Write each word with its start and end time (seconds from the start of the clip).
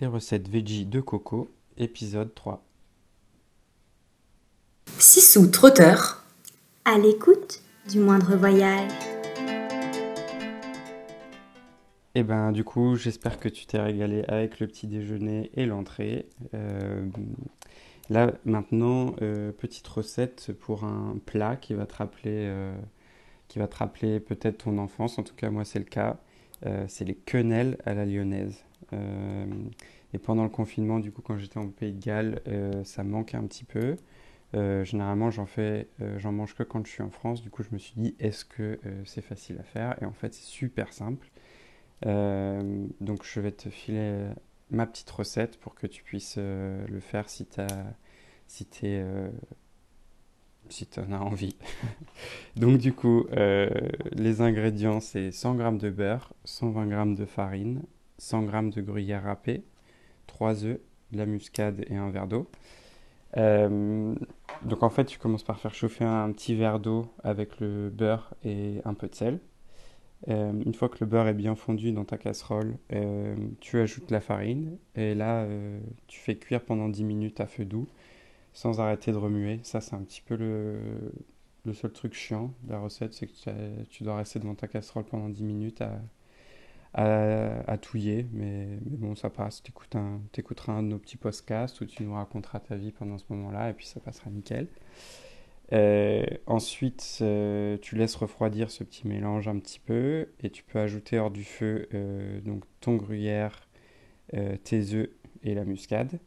Les 0.00 0.06
recettes 0.06 0.48
veggie 0.48 0.86
de 0.86 1.00
coco, 1.00 1.50
épisode 1.76 2.32
3. 2.32 2.62
Sissou 4.96 5.48
trotteur, 5.48 6.22
à 6.84 6.98
l'écoute 6.98 7.64
du 7.90 7.98
moindre 7.98 8.36
voyage. 8.36 8.92
Et 12.14 12.22
ben 12.22 12.52
du 12.52 12.62
coup, 12.62 12.94
j'espère 12.94 13.40
que 13.40 13.48
tu 13.48 13.66
t'es 13.66 13.80
régalé 13.80 14.22
avec 14.28 14.60
le 14.60 14.68
petit 14.68 14.86
déjeuner 14.86 15.50
et 15.54 15.66
l'entrée. 15.66 16.28
Euh, 16.54 17.04
là 18.08 18.32
maintenant, 18.44 19.16
euh, 19.20 19.50
petite 19.50 19.88
recette 19.88 20.52
pour 20.60 20.84
un 20.84 21.16
plat 21.26 21.56
qui 21.56 21.74
va 21.74 21.86
te 21.86 21.96
rappeler, 21.96 22.46
euh, 22.46 22.72
qui 23.48 23.58
va 23.58 23.66
te 23.66 23.74
rappeler 23.74 24.20
peut-être 24.20 24.58
ton 24.58 24.78
enfance. 24.78 25.18
En 25.18 25.24
tout 25.24 25.34
cas, 25.34 25.50
moi 25.50 25.64
c'est 25.64 25.80
le 25.80 25.84
cas. 25.86 26.18
C'est 26.88 27.04
les 27.04 27.14
quenelles 27.14 27.76
à 27.84 27.94
la 27.94 28.04
lyonnaise. 28.06 28.64
et 28.92 30.18
pendant 30.18 30.44
le 30.44 30.48
confinement, 30.48 30.98
du 30.98 31.12
coup, 31.12 31.22
quand 31.22 31.38
j'étais 31.38 31.58
en 31.58 31.68
Pays 31.68 31.92
de 31.92 32.04
Galles, 32.04 32.40
ça 32.84 33.04
me 33.04 33.10
manquait 33.10 33.36
un 33.36 33.46
petit 33.46 33.64
peu. 33.64 33.96
généralement, 34.84 35.30
j'en 35.30 36.32
mange 36.32 36.54
que 36.54 36.62
quand 36.62 36.86
je 36.86 36.90
suis 36.92 37.02
en 37.02 37.10
France. 37.10 37.42
Du 37.42 37.50
coup, 37.50 37.62
je 37.62 37.70
me 37.72 37.78
suis 37.78 37.94
dit, 37.96 38.14
est-ce 38.18 38.44
que 38.44 38.78
c'est 39.04 39.22
facile 39.22 39.58
à 39.58 39.64
faire? 39.64 39.96
Et 40.02 40.04
en 40.04 40.12
fait, 40.12 40.34
c'est 40.34 40.46
super 40.46 40.92
simple. 40.92 41.30
Euh, 42.06 42.86
donc 43.00 43.24
je 43.24 43.40
vais 43.40 43.50
te 43.50 43.68
filer 43.68 44.28
ma 44.70 44.86
petite 44.86 45.10
recette 45.10 45.58
pour 45.58 45.74
que 45.74 45.86
tu 45.86 46.02
puisses 46.02 46.36
euh, 46.38 46.86
le 46.88 47.00
faire 47.00 47.28
si 47.28 47.46
tu 47.46 47.60
euh, 48.84 49.30
si 50.70 50.88
en 50.98 51.12
as 51.12 51.20
envie. 51.20 51.56
donc 52.56 52.78
du 52.78 52.92
coup, 52.92 53.26
les 54.12 54.40
ingrédients 54.40 55.00
c'est 55.00 55.30
100 55.30 55.58
g 55.58 55.78
de 55.78 55.90
beurre, 55.90 56.32
120 56.44 56.90
g 56.90 57.14
de 57.16 57.24
farine, 57.24 57.82
100 58.18 58.50
g 58.50 58.70
de 58.76 58.80
gruyère 58.80 59.24
râpée, 59.24 59.64
3 60.26 60.64
œufs, 60.64 60.80
de 61.12 61.18
la 61.18 61.26
muscade 61.26 61.84
et 61.88 61.96
un 61.96 62.10
verre 62.10 62.26
d'eau. 62.26 62.50
donc 63.36 64.82
en 64.82 64.90
fait, 64.90 65.04
tu 65.04 65.18
commences 65.18 65.44
par 65.44 65.58
faire 65.58 65.74
chauffer 65.74 66.04
un 66.04 66.30
petit 66.32 66.54
verre 66.54 66.80
d'eau 66.80 67.12
avec 67.22 67.60
le 67.60 67.90
beurre 67.90 68.34
et 68.44 68.80
un 68.84 68.94
peu 68.94 69.08
de 69.08 69.14
sel. 69.14 69.40
Euh, 70.28 70.52
une 70.64 70.74
fois 70.74 70.88
que 70.88 70.96
le 71.00 71.06
beurre 71.06 71.28
est 71.28 71.34
bien 71.34 71.54
fondu 71.54 71.92
dans 71.92 72.04
ta 72.04 72.18
casserole, 72.18 72.76
euh, 72.92 73.36
tu 73.60 73.78
ajoutes 73.78 74.10
la 74.10 74.20
farine 74.20 74.76
et 74.96 75.14
là, 75.14 75.42
euh, 75.42 75.78
tu 76.08 76.18
fais 76.18 76.36
cuire 76.36 76.62
pendant 76.62 76.88
10 76.88 77.04
minutes 77.04 77.40
à 77.40 77.46
feu 77.46 77.64
doux 77.64 77.86
sans 78.52 78.80
arrêter 78.80 79.12
de 79.12 79.16
remuer. 79.16 79.60
Ça, 79.62 79.80
c'est 79.80 79.94
un 79.94 80.02
petit 80.02 80.22
peu 80.22 80.36
le, 80.36 81.74
seul 81.74 81.92
truc 81.92 82.14
chiant 82.14 82.54
de 82.64 82.72
la 82.72 82.80
recette, 82.80 83.12
c'est 83.12 83.26
que 83.26 83.84
tu 83.84 84.04
dois 84.04 84.16
rester 84.16 84.38
devant 84.38 84.54
ta 84.54 84.68
casserole 84.68 85.04
pendant 85.04 85.28
10 85.28 85.44
minutes 85.44 85.82
à, 85.82 86.00
à, 86.94 87.78
touiller. 87.78 88.26
Mais, 88.32 88.78
bon, 88.82 89.14
ça 89.14 89.30
passe. 89.30 89.62
Tu 89.62 89.72
écouteras 90.38 90.72
un 90.72 90.82
de 90.82 90.88
nos 90.88 90.98
petits 90.98 91.16
podcasts 91.16 91.80
où 91.80 91.84
tu 91.84 92.02
nous 92.02 92.14
raconteras 92.14 92.60
ta 92.60 92.76
vie 92.76 92.92
pendant 92.92 93.18
ce 93.18 93.24
moment-là 93.30 93.70
et 93.70 93.74
puis 93.74 93.86
ça 93.86 94.00
passera 94.00 94.30
nickel. 94.30 94.68
Euh, 95.72 96.24
ensuite, 96.46 97.18
euh, 97.20 97.76
tu 97.82 97.96
laisses 97.96 98.16
refroidir 98.16 98.70
ce 98.70 98.84
petit 98.84 99.06
mélange 99.06 99.48
un 99.48 99.58
petit 99.58 99.80
peu 99.80 100.28
et 100.40 100.50
tu 100.50 100.62
peux 100.62 100.78
ajouter 100.78 101.18
hors 101.18 101.30
du 101.30 101.44
feu 101.44 101.88
euh, 101.92 102.40
donc 102.40 102.64
ton 102.80 102.96
gruyère, 102.96 103.68
tes 104.64 104.94
œufs 104.94 105.08
et 105.42 105.54
la 105.54 105.64
muscade. 105.64 106.18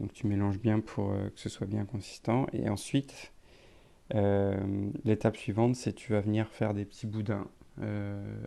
Donc 0.00 0.12
tu 0.12 0.26
mélanges 0.26 0.58
bien 0.58 0.80
pour 0.80 1.12
que 1.12 1.40
ce 1.40 1.48
soit 1.48 1.66
bien 1.66 1.84
consistant. 1.84 2.46
Et 2.52 2.68
ensuite, 2.68 3.32
l'étape 5.04 5.36
suivante, 5.36 5.76
c'est 5.76 5.92
tu 5.92 6.12
vas 6.12 6.20
venir 6.20 6.48
faire 6.48 6.74
des 6.74 6.84
petits 6.84 7.06
boudins 7.06 7.46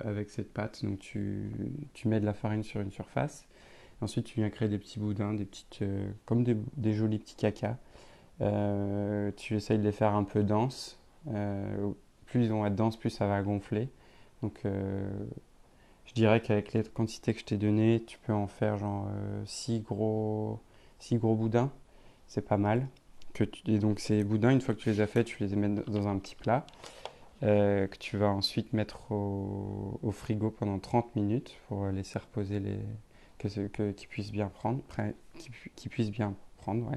avec 0.04 0.30
cette 0.30 0.52
pâte. 0.52 0.84
Donc 0.84 1.00
tu, 1.00 1.52
tu, 1.94 2.08
mets 2.08 2.20
de 2.20 2.26
la 2.26 2.34
farine 2.34 2.64
sur 2.64 2.82
une 2.82 2.92
surface. 2.92 3.46
Ensuite, 4.02 4.26
tu 4.26 4.40
viens 4.40 4.50
créer 4.50 4.68
des 4.68 4.80
petits 4.80 5.00
boudins, 5.00 5.34
des 5.34 5.46
petites, 5.46 5.84
comme 6.26 6.44
des, 6.44 6.94
jolis 6.94 7.20
petits 7.20 7.36
cacas. 7.36 7.78
Euh, 8.42 9.32
tu 9.36 9.56
essayes 9.56 9.78
de 9.78 9.84
les 9.84 9.92
faire 9.92 10.14
un 10.16 10.24
peu 10.24 10.44
denses. 10.44 11.00
Euh, 11.28 11.92
plus 12.26 12.44
ils 12.44 12.52
vont 12.52 12.66
être 12.66 12.76
denses, 12.76 12.98
plus 12.98 13.10
ça 13.10 13.28
va 13.28 13.42
gonfler. 13.42 13.90
Donc 14.42 14.62
euh, 14.66 15.08
je 16.06 16.14
dirais 16.14 16.42
qu'avec 16.42 16.74
les 16.74 16.84
quantités 16.84 17.34
que 17.34 17.40
je 17.40 17.46
t'ai 17.46 17.58
données, 17.58 18.04
tu 18.06 18.18
peux 18.20 18.34
en 18.34 18.48
faire 18.48 18.78
genre 18.78 19.08
6 19.46 19.82
gros, 19.82 20.60
six 21.04 21.18
gros 21.18 21.36
boudins. 21.36 21.72
C'est 22.28 22.48
pas 22.48 22.58
mal. 22.58 22.88
Et 23.68 23.80
donc 23.80 24.00
ces 24.00 24.24
boudins, 24.24 24.52
une 24.52 24.62
fois 24.62 24.76
que 24.76 24.80
tu 24.80 24.90
les 24.90 25.02
as 25.02 25.08
faits, 25.08 25.26
tu 25.28 25.44
les 25.44 25.56
mets 25.56 25.70
dans 25.88 26.08
un 26.08 26.18
petit 26.20 26.36
plat. 26.36 26.66
que 27.42 27.98
tu 28.00 28.18
vas 28.18 28.30
ensuite 28.30 28.74
mettre 28.74 29.12
au, 29.12 30.12
frigo 30.12 30.52
pendant 30.52 30.80
30 30.80 31.16
minutes 31.16 31.58
pour 31.68 31.88
laisser 31.88 32.20
reposer 32.20 32.60
les 32.60 32.80
que, 33.38 33.68
que 33.68 33.92
qu'ils 33.92 34.08
puissent 34.08 34.32
bien 34.32 34.48
prendre, 34.48 34.82
qu'ils 35.76 35.90
puissent 35.90 36.12
bien 36.12 36.36
prendre. 36.58 36.92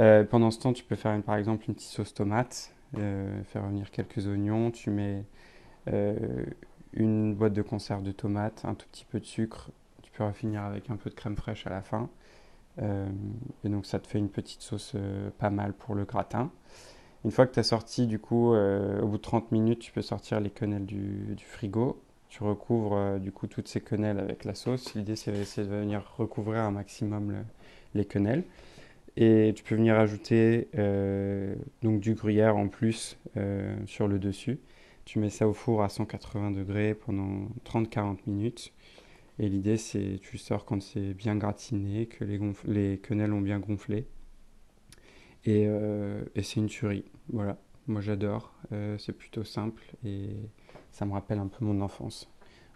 Euh, 0.00 0.24
pendant 0.24 0.50
ce 0.50 0.60
temps, 0.60 0.72
tu 0.72 0.84
peux 0.84 0.96
faire 0.96 1.20
par 1.22 1.36
exemple 1.36 1.64
une 1.68 1.74
petite 1.74 1.90
sauce 1.90 2.14
tomate, 2.14 2.74
euh, 2.98 3.42
faire 3.44 3.62
revenir 3.62 3.90
quelques 3.90 4.26
oignons, 4.26 4.70
tu 4.70 4.90
mets 4.90 5.24
euh, 5.88 6.44
une 6.92 7.34
boîte 7.34 7.52
de 7.52 7.62
conserve 7.62 8.02
de 8.02 8.12
tomates, 8.12 8.64
un 8.64 8.74
tout 8.74 8.86
petit 8.90 9.04
peu 9.04 9.20
de 9.20 9.26
sucre, 9.26 9.70
tu 10.02 10.10
peux 10.10 10.30
finir 10.32 10.62
avec 10.62 10.90
un 10.90 10.96
peu 10.96 11.10
de 11.10 11.14
crème 11.14 11.36
fraîche 11.36 11.66
à 11.66 11.70
la 11.70 11.82
fin. 11.82 12.08
Et 12.78 13.68
donc 13.68 13.86
ça 13.86 13.98
te 13.98 14.06
fait 14.06 14.18
une 14.18 14.30
petite 14.30 14.62
sauce 14.62 14.96
pas 15.38 15.50
mal 15.50 15.72
pour 15.74 15.94
le 15.94 16.04
gratin. 16.04 16.50
Une 17.24 17.30
fois 17.30 17.46
que 17.46 17.52
tu 17.52 17.60
as 17.60 17.64
sorti, 17.64 18.06
du 18.06 18.18
coup, 18.18 18.54
au 18.54 19.06
bout 19.06 19.18
de 19.18 19.22
30 19.22 19.52
minutes, 19.52 19.80
tu 19.80 19.92
peux 19.92 20.02
sortir 20.02 20.40
les 20.40 20.50
quenelles 20.50 20.86
du, 20.86 21.36
frigo. 21.46 22.02
Tu 22.28 22.42
recouvres 22.42 23.18
du 23.20 23.30
coup 23.30 23.46
toutes 23.46 23.68
ces 23.68 23.80
quenelles 23.80 24.18
avec 24.18 24.44
la 24.44 24.54
sauce. 24.54 24.94
L'idée 24.94 25.16
c'est 25.16 25.32
de 25.32 25.68
venir 25.68 26.14
recouvrir 26.16 26.62
un 26.62 26.70
maximum 26.70 27.44
les 27.94 28.04
quenelles. 28.04 28.44
Et 29.16 29.52
tu 29.54 29.62
peux 29.62 29.74
venir 29.74 29.98
ajouter 29.98 30.68
euh, 30.76 31.54
donc 31.82 32.00
du 32.00 32.14
gruyère 32.14 32.56
en 32.56 32.68
plus 32.68 33.18
euh, 33.36 33.76
sur 33.86 34.08
le 34.08 34.18
dessus. 34.18 34.58
Tu 35.04 35.18
mets 35.18 35.30
ça 35.30 35.46
au 35.48 35.52
four 35.52 35.82
à 35.82 35.88
180 35.88 36.52
degrés 36.52 36.94
pendant 36.94 37.48
30-40 37.66 38.18
minutes. 38.26 38.72
Et 39.38 39.48
l'idée, 39.48 39.76
c'est 39.76 40.18
tu 40.22 40.38
sors 40.38 40.64
quand 40.64 40.82
c'est 40.82 41.14
bien 41.14 41.36
gratiné, 41.36 42.06
que 42.06 42.24
les, 42.24 42.38
les 42.66 42.98
quenelles 42.98 43.32
ont 43.32 43.40
bien 43.40 43.58
gonflé. 43.58 44.06
Et, 45.44 45.66
euh, 45.66 46.24
et 46.34 46.42
c'est 46.42 46.60
une 46.60 46.66
tuerie. 46.68 47.04
Voilà, 47.28 47.58
moi 47.86 48.00
j'adore. 48.00 48.54
c'est 48.98 49.12
plutôt 49.12 49.44
simple 49.44 49.82
et 50.04 50.36
ça 50.90 51.06
me 51.06 51.12
rappelle 51.12 51.38
un 51.38 51.48
peu 51.48 51.64
mon 51.64 51.80
enfance. 51.80 52.30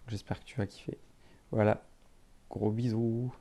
J'espère 0.07 0.39
que 0.39 0.45
tu 0.45 0.57
vas 0.57 0.65
kiffer. 0.67 0.97
Voilà, 1.51 1.87
gros 2.49 2.71
bisous. 2.71 3.31